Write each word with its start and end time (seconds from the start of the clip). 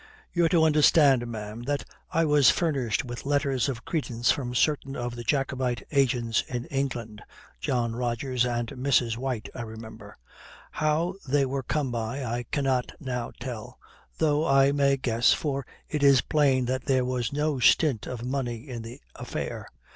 "You're 0.33 0.49
to 0.49 0.63
understand, 0.63 1.27
ma'am, 1.27 1.61
that 1.65 1.83
I 2.09 2.25
was 2.25 2.49
furnished 2.49 3.05
with 3.05 3.23
letters 3.23 3.69
of 3.69 3.85
credence 3.85 4.31
from 4.31 4.55
certain 4.55 4.95
of 4.95 5.15
the 5.15 5.23
Jacobite 5.23 5.85
agents 5.91 6.41
in 6.47 6.65
England 6.71 7.21
John 7.59 7.95
Rogers 7.95 8.43
and 8.43 8.67
Mrs. 8.69 9.15
White, 9.15 9.47
I 9.53 9.61
remember. 9.61 10.17
How 10.71 11.17
they 11.29 11.45
were 11.45 11.61
come 11.61 11.91
by, 11.91 12.23
I 12.25 12.47
cannot 12.51 12.93
now 12.99 13.31
tell, 13.39 13.77
though 14.17 14.43
I 14.43 14.71
may 14.71 14.97
guess, 14.97 15.33
for 15.33 15.67
it 15.87 16.01
is 16.01 16.21
plain 16.21 16.65
that 16.65 16.85
there 16.85 17.05
was 17.05 17.31
no 17.31 17.59
stint 17.59 18.07
of 18.07 18.25
money 18.25 18.67
in 18.69 18.81
the 18.81 19.01
affair. 19.15 19.67